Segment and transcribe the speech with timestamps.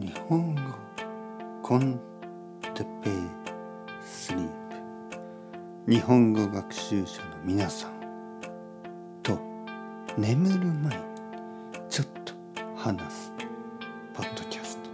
[0.00, 0.60] 日本語
[1.60, 1.98] コン
[2.72, 3.12] テペイ
[4.00, 4.48] スリー
[5.86, 7.92] プ日本語学習者の皆さん
[9.24, 9.36] と
[10.16, 11.02] 眠る前に
[11.88, 12.32] ちょっと
[12.76, 13.32] 話す
[14.14, 14.90] ポッドキャスト。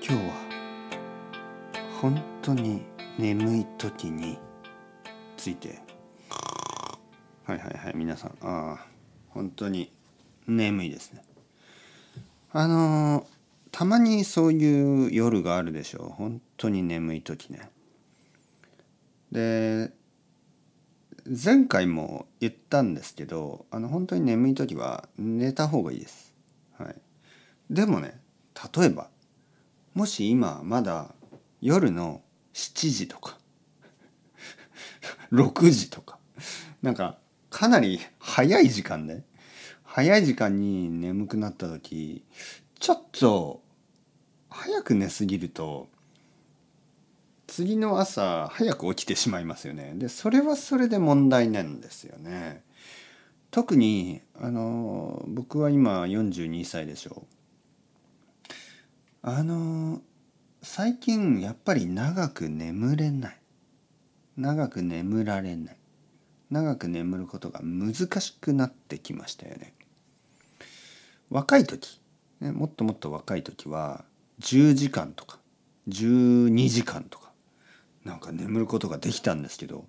[0.00, 0.32] 今日は
[2.00, 2.82] 本当に
[3.18, 4.38] 眠い時に
[5.36, 5.80] ついて。
[7.44, 8.30] はいはいはい皆さん。
[8.40, 8.86] ああ
[9.28, 9.97] 本当に
[10.48, 11.22] 眠いですね。
[12.52, 13.26] あの
[13.70, 16.08] たまにそういう夜があるでしょう。
[16.08, 17.70] 本当に眠い時ね。
[19.30, 19.92] で
[21.26, 26.34] 前回も言ったんですけどあの本当に眠い時は寝た方がいいです、
[26.78, 26.94] はい、
[27.68, 28.18] でもね
[28.74, 29.10] 例えば
[29.92, 31.14] もし今まだ
[31.60, 32.22] 夜の
[32.54, 33.36] 7時とか
[35.30, 36.18] 6時とか
[36.80, 37.18] なんか
[37.50, 39.24] かなり早い時間でね
[39.90, 42.22] 早い時間に眠くなった時
[42.78, 43.62] ちょっと
[44.50, 45.88] 早く寝すぎると
[47.46, 49.94] 次の朝早く起きてしまいますよね。
[49.96, 52.62] でそれはそれで問題なんですよね。
[53.50, 57.24] 特にあの僕は今42歳でしょ
[58.44, 58.50] う。
[59.22, 60.02] あの
[60.62, 63.38] 最近やっぱり長く眠れない。
[64.36, 65.76] 長く眠られない。
[66.50, 69.74] 長く眠ることが難しくなってきましたよね。
[71.30, 72.00] 若い時、
[72.40, 74.04] ね、もっともっと若い時は
[74.40, 75.38] 10時間とか
[75.88, 77.32] 12時間とか
[78.04, 79.84] なんか眠ることができたんですけど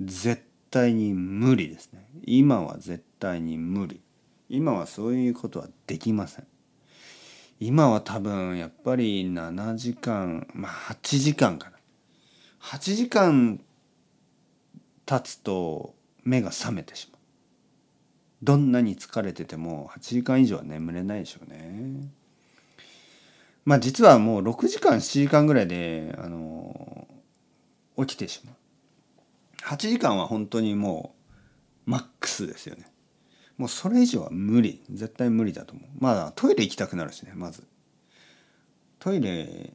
[0.00, 2.08] 絶対に無理ですね。
[2.24, 4.00] 今は絶対に無理。
[4.48, 6.46] 今はそういうことはできません。
[7.60, 11.76] 今は多分やっぱり7時間まあ8時間かな。
[12.60, 13.60] 8時間
[15.06, 17.13] 経つと目が覚めてしまう。
[18.44, 22.08] どんなに疲れてても8時間以上は眠れないでしょうね。
[23.64, 27.08] まあ実はもう6時間7時間ぐらいであの
[27.96, 28.54] 起きてしまう。
[29.62, 31.14] 8時間は本当にも
[31.86, 32.86] うマックスですよね。
[33.56, 34.82] もうそれ以上は無理。
[34.90, 35.88] 絶対無理だと思う。
[35.98, 37.64] まあトイレ行きたくなるしねまず。
[38.98, 39.72] トイレ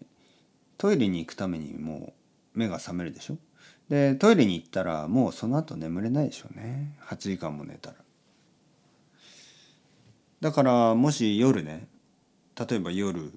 [0.77, 2.13] トイレに行くためにも
[2.55, 3.37] う目が覚めるでしょ。
[3.89, 6.95] でトイレに行ったらもうその後眠れないでしょうね。
[7.07, 7.95] 8時間も寝たら。
[10.41, 11.87] だからもし夜ね
[12.55, 13.33] 例えば夜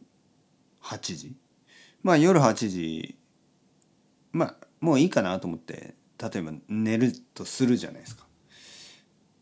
[0.83, 1.37] 8時
[2.03, 3.17] まあ夜8時
[4.33, 8.27] まあもういいかなと思って例えば寝るとするじゃないですか。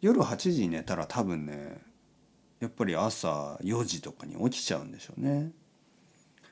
[0.00, 1.78] 夜8時に寝たら多分ね
[2.60, 5.52] やっぱり朝4時とかに起きちゃうんでしょうね。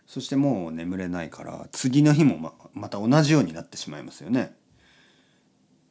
[0.06, 4.56] そしてもう眠れないから次の日もままた同じようになってしまいますよね。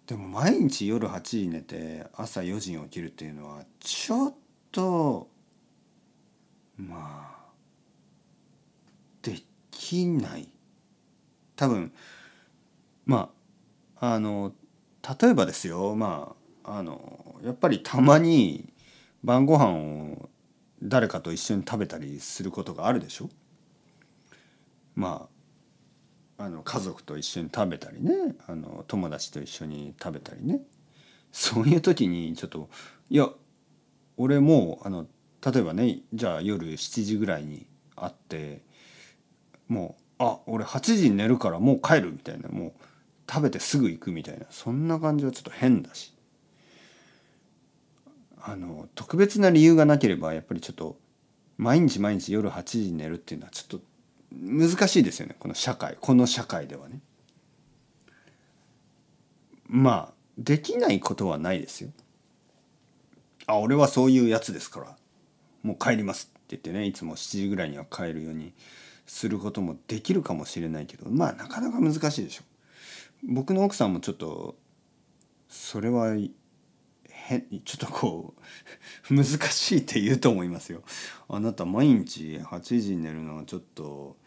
[0.08, 4.34] でも毎日夜8時寝て朝4時に起きるっていうのはちょっ
[4.72, 5.30] と
[6.78, 7.38] まあ。
[9.22, 9.42] で
[9.72, 10.48] きない。
[11.56, 11.92] 多分
[13.06, 13.30] ま
[14.00, 14.54] ああの
[15.22, 18.72] 例えばですよまああのやっぱりたまに
[19.24, 20.30] 晩ご飯を
[20.84, 23.30] 誰かと一緒に食べたりすることがあるでしょ？
[24.96, 25.28] ま
[26.38, 30.62] ああの家族と一緒に食べたりねあの友達と一緒に食べたりね。
[31.32, 32.70] そういう時にちょっと
[33.10, 33.30] いや
[34.18, 35.06] 俺もあの
[35.46, 38.62] 例えばねじゃあ夜7時ぐらいに会って
[39.68, 42.74] もうあ俺8時に寝るからもう帰るみたいなもう
[43.30, 46.14] 食べてすぐ行くみたいなそんな感じはちょっと変だし
[48.42, 50.98] あの特別な理由がなければやっぱりちょっと
[51.58, 53.86] 毎日毎日夜8時に寝るっていうのはちょっと
[54.34, 57.00] 難しいですよねこの社会この社会ではね。
[59.68, 61.90] まあできないことはないですよ。
[63.48, 64.96] あ俺はそういうやつですから
[65.64, 68.54] もう帰りますって言ってねいつも7時ぐらいには帰るように
[69.06, 72.44] することもできるかもしれないけどまあなかなか難しいでしょ。
[73.24, 74.56] 僕の奥さんもちょっと
[75.50, 76.16] それは
[77.10, 78.34] 変ちょっとこ
[79.10, 80.84] う 難しいって言うと思いますよ。
[81.30, 84.18] あなた毎日8時に寝るのはちょっと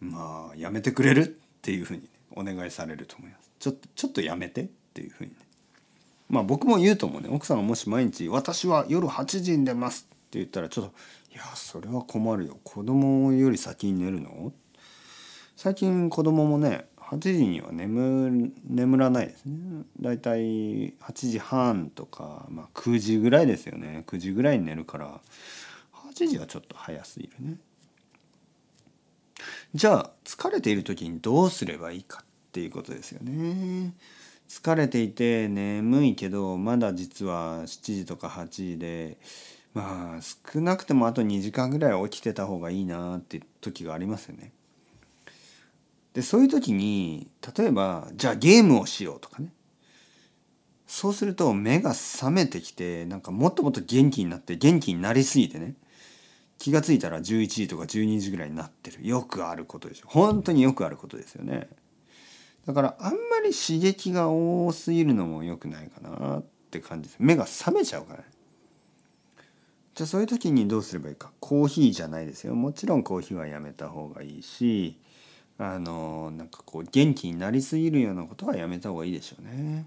[0.00, 1.22] まあやめてくれる？
[1.22, 3.50] っていうふうに、お願いされると思います。
[3.60, 5.36] ちょっとちょっとやめてっていうふうにね。
[6.32, 7.28] まあ僕も言うと思うね。
[7.30, 10.94] 奥さんがもし毎日「私は夜8時に出ます」って言ったらちょっと
[11.30, 12.58] 「いやそれは困るよ。
[12.64, 14.52] 子供より先に寝るの?」
[15.56, 19.84] 最近子供もね8時には眠眠らないですね。
[20.00, 24.02] だいたい8時半とか、まあ、9時ぐらいですよね。
[24.06, 25.20] 9時ぐらいに寝るから
[25.92, 27.58] 8時はちょっと早すぎるね。
[29.74, 33.92] じゃあ疲れている時にどうすればいいかっていうことですよね。
[34.52, 39.16] 疲れていて眠いけどまだ実は7時とか8時で
[39.72, 44.52] まあ少なくてもあと2時間ぐらい起きてた方がいいなって時がありますよね。
[46.12, 49.48] でそういう時に例えばじゃあゲームをしようとかね。
[50.86, 55.76] そうすると目が覚めてきてなんかもっともっと元気になって元気になりすぎてね。
[56.58, 58.98] 気が付いたら11時とか12時ぐらいになってる。
[59.08, 60.08] よくあることでしょ。
[60.08, 61.70] 本当によくあることですよね。
[62.66, 67.18] だからあんまり刺激が多すぎるのも良くないかなって感じです。
[67.18, 68.24] 目が覚めちゃうからね。
[69.94, 71.32] じゃあそういう時にどうすればいいか。
[71.40, 72.54] コーヒーじゃないですよ。
[72.54, 74.96] もちろんコーヒーはやめた方がいいし
[75.58, 79.86] あのなんかこう元気になりすぎるようなことはやめた方がいいでしょうね。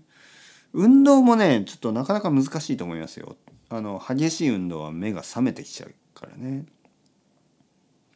[0.73, 3.37] 運動もねちょっとなかなか難しいと思いますよ。
[3.69, 6.65] あの激しい運動は目が覚めてきちゃうからね。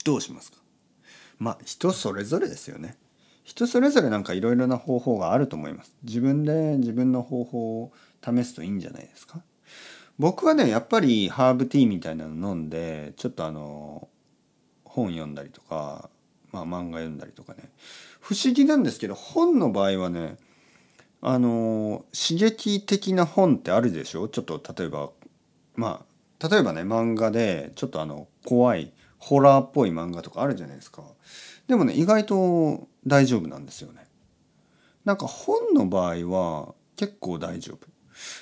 [0.03, 0.57] どうしますか？
[1.39, 2.97] まあ人それぞれですよね。
[3.49, 5.91] 人それぞれなんかいろいろな方法があると思います。
[6.03, 7.91] 自分で自分の方法を
[8.23, 9.41] 試すといいんじゃないですか。
[10.19, 14.07] 僕はねやっぱりハーブティーみたいなの飲んでちょっとあの
[14.83, 16.11] 本読んだりとか、
[16.51, 17.71] まあ、漫画読んだりとかね。
[18.19, 20.37] 不思議なんですけど本の場合はね
[21.21, 24.27] あの刺激的な本ってあるでしょ？
[24.27, 25.09] ちょっと例えば
[25.75, 26.05] ま
[26.39, 31.01] あ例えばね漫画でちょっとあの怖いホラーっぽい漫画とかあるじゃないですか。
[31.69, 34.07] でもね意外と大丈夫なんですよね。
[35.05, 37.87] なんか本の場合は結構大丈夫。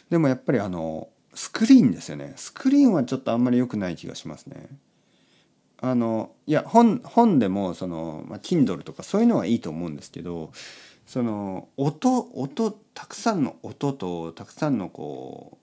[0.09, 2.33] でもやっぱりあのスクリーンですよね。
[2.37, 4.69] スクリーンはちょっとあんまり良くない気がしますね。
[5.79, 10.51] あのいや本本でもその、まあ、Kindle とかそういうのはいいと思うんですけど
[11.05, 15.59] その音音たくさんの音とたくさんのこ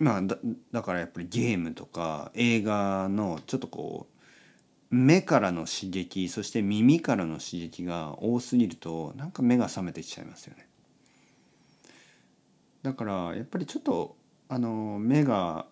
[0.00, 0.36] うまあだ
[0.72, 4.17] だからやっぱりゲームとか映画のちょっとこう
[4.90, 10.66] 目からの刺激そして耳からの刺激が多すぎるとなんか目が覚めてきちゃいますよね。
[12.82, 14.16] だからやっぱりちょっと
[14.48, 15.66] あの目が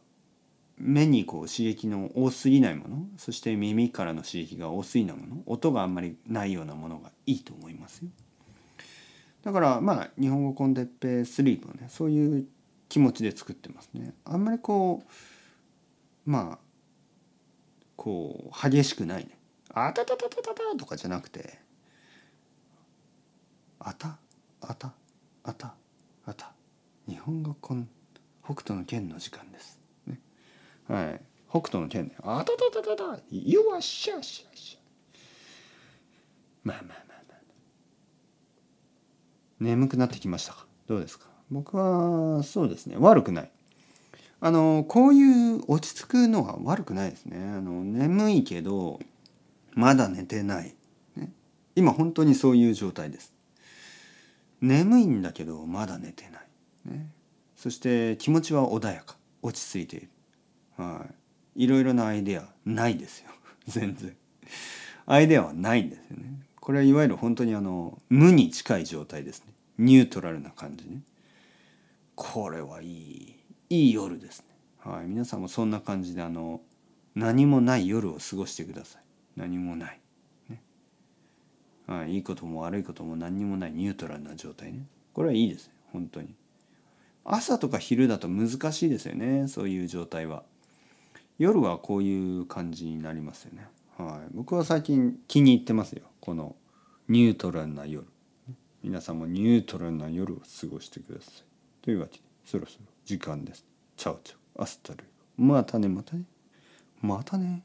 [0.78, 8.10] 目にこう刺激の多すぎないものそして耳からの刺激が多すぎないもの音があんまりないようなものがいいと思いますよ
[9.42, 12.46] だからまあ日本語コンテッペスリープはねそういう
[12.88, 16.65] 気持ちで作ってますねあんまりこうまあ
[17.96, 19.30] こう激しくないね
[19.72, 21.58] あたたたたたたとかじゃなくて
[23.78, 24.18] あた
[24.60, 24.92] あた
[25.42, 25.74] あた
[26.24, 26.52] あた
[27.08, 27.88] 日本語コン
[28.44, 29.80] 北斗の剣の時間です。
[30.06, 30.20] ね、
[30.88, 31.20] はい。
[31.50, 32.16] 北斗の剣ね。
[32.22, 33.20] あたたたたた。
[33.30, 35.18] よわっしゃしゃしゃ。
[36.62, 37.38] まあまあまあまあ。
[39.58, 40.66] 眠くなってきましたか？
[40.86, 41.26] どうですか？
[41.50, 42.96] 僕はそうですね。
[42.98, 43.50] 悪くない。
[44.40, 47.38] あのこういう落ち着くのは悪くないですね。
[47.38, 49.00] あの眠いけど
[49.74, 50.74] まだ寝てない。
[51.16, 51.32] ね、
[51.74, 53.32] 今本当にそういう状態です。
[54.60, 56.42] 眠いんだけどまだ寝てない。
[56.86, 57.10] ね、
[57.56, 59.16] そして気持ちは穏やか。
[59.42, 60.08] 落ち着いている、
[60.76, 61.06] は
[61.54, 63.30] い、いろいろなアイデアないですよ。
[63.68, 64.16] 全然。
[65.06, 66.40] アイデアはないんですよね。
[66.60, 69.52] これはいわゆる本当にあの無に近い状態ですね。
[69.78, 71.02] ニュートラルな感じね。
[72.16, 73.35] これはいい。
[73.68, 74.46] いい夜ですね。
[74.78, 75.06] はい。
[75.06, 76.60] 皆さんもそんな感じであの
[77.14, 79.02] 何もない夜を過ごしてください。
[79.36, 80.00] 何もない、
[80.48, 80.62] ね。
[81.86, 83.72] はい、いいことも悪いことも何にもない。
[83.72, 84.86] ニュートラルな状態ね。
[85.12, 85.74] これはいいですね。
[85.92, 86.34] 本当に。
[87.24, 89.48] 朝とか昼だと難しいですよね。
[89.48, 90.44] そういう状態は。
[91.38, 93.66] 夜はこういう感じになりますよね。
[93.98, 94.32] はい。
[94.34, 96.02] 僕は最近気に入ってますよ。
[96.20, 96.54] この
[97.08, 98.06] ニュートラルな夜。
[98.82, 101.44] 皆さんもニュートラルな夜を過ごしてください。
[101.82, 102.95] というわけでそろそろ。
[103.06, 103.64] 時間です。
[103.96, 105.04] チャオチャオアスタル
[105.36, 106.24] またねまたね。
[107.00, 107.62] またね。